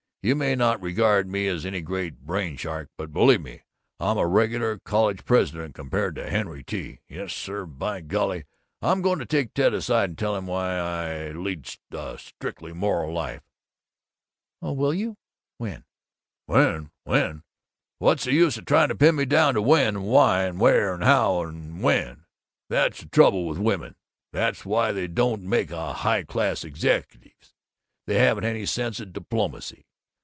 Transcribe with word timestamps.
You 0.23 0.35
may 0.35 0.55
not 0.55 0.79
regard 0.83 1.27
me 1.27 1.47
as 1.47 1.65
any 1.65 1.81
great 1.81 2.19
brain 2.27 2.55
shark, 2.55 2.89
but 2.95 3.11
believe 3.11 3.41
me, 3.41 3.63
I'm 3.99 4.19
a 4.19 4.27
regular 4.27 4.77
college 4.77 5.25
president, 5.25 5.73
compared 5.73 6.15
with 6.15 6.27
Henry 6.27 6.63
T.! 6.63 6.99
Yes 7.09 7.33
sir, 7.33 7.65
by 7.65 8.01
golly, 8.01 8.45
I'm 8.83 9.01
going 9.01 9.17
to 9.17 9.25
take 9.25 9.55
Ted 9.55 9.73
aside 9.73 10.09
and 10.11 10.17
tell 10.19 10.35
him 10.35 10.45
why 10.45 10.75
I 10.77 11.31
lead 11.31 11.67
a 11.89 12.19
strictly 12.19 12.71
moral 12.71 13.11
life." 13.11 13.41
"Oh, 14.61 14.73
will 14.73 14.93
you? 14.93 15.17
When?" 15.57 15.85
"When? 16.45 16.91
When? 17.03 17.41
What's 17.97 18.25
the 18.25 18.33
use 18.33 18.57
of 18.57 18.65
trying 18.65 18.89
to 18.89 18.95
pin 18.95 19.15
me 19.15 19.25
down 19.25 19.55
to 19.55 19.61
When 19.63 19.87
and 19.95 20.03
Why 20.05 20.43
and 20.43 20.59
Where 20.59 20.93
and 20.93 21.03
How 21.03 21.41
and 21.41 21.81
When? 21.81 22.25
That's 22.69 22.99
the 23.01 23.09
trouble 23.09 23.47
with 23.47 23.57
women, 23.57 23.95
that's 24.31 24.65
why 24.65 24.91
they 24.91 25.07
don't 25.07 25.41
make 25.41 25.71
high 25.71 26.21
class 26.27 26.63
executives; 26.63 27.55
they 28.05 28.19
haven't 28.19 28.43
any 28.45 28.67
sense 28.67 28.99
of 28.99 29.13
diplomacy. 29.13 29.87